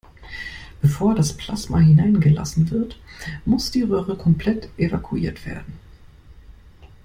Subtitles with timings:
[0.81, 2.99] Bevor das Plasma hineingelassen wird,
[3.45, 5.73] muss die Röhre komplett evakuiert werden.